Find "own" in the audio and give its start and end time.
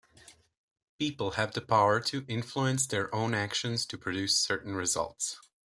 3.13-3.35